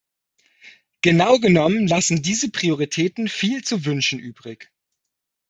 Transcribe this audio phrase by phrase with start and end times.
[1.03, 4.71] Genau genommen lassen diese Prioritäten viel zu wünschen übrig.